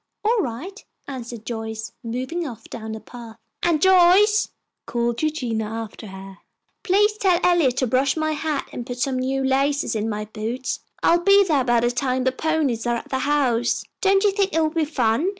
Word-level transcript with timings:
"All 0.25 0.39
right," 0.39 0.83
answered 1.07 1.45
Joyce, 1.45 1.91
moving 2.03 2.47
off 2.47 2.63
down 2.71 2.93
the 2.93 2.99
path. 2.99 3.37
"And 3.61 3.79
Joyce," 3.79 4.49
called 4.87 5.21
Eugenia 5.21 5.67
after 5.67 6.07
her, 6.07 6.39
"please 6.81 7.17
tell 7.19 7.39
Eliot 7.43 7.77
to 7.77 7.85
brush 7.85 8.17
my 8.17 8.31
hat 8.31 8.67
and 8.73 8.83
put 8.87 8.97
some 8.97 9.19
new 9.19 9.43
laces 9.43 9.95
in 9.95 10.09
my 10.09 10.25
boots. 10.25 10.79
I'll 11.03 11.19
be 11.21 11.43
there 11.43 11.63
by 11.65 11.81
the 11.81 11.91
time 11.91 12.23
the 12.23 12.31
ponies 12.31 12.87
are 12.87 12.95
at 12.95 13.09
the 13.09 13.19
house. 13.19 13.85
Don't 14.01 14.23
you 14.23 14.31
think 14.31 14.55
it 14.55 14.59
will 14.61 14.71
be 14.71 14.85
fun?" 14.85 15.29